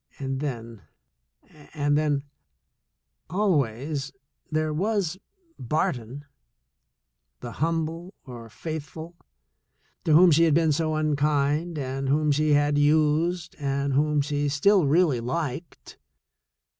And 0.17 0.39
then— 0.39 0.81
and 1.75 1.95
then— 1.95 2.23
always 3.39 4.11
there 4.49 4.73
was 4.73 5.19
Barton, 5.59 6.25
the 7.41 7.51
humble 7.51 8.15
or 8.25 8.49
faithful, 8.49 9.15
to 10.05 10.13
whom 10.13 10.31
she 10.31 10.45
had 10.45 10.55
been 10.55 10.71
so 10.71 10.95
un 10.95 11.15
kind 11.15 11.77
and 11.77 12.09
whom 12.09 12.31
she 12.31 12.53
had 12.53 12.79
used 12.79 13.55
and 13.59 13.93
whom 13.93 14.21
she 14.21 14.49
still 14.49 14.87
really 14.87 15.19
liked. 15.19 15.99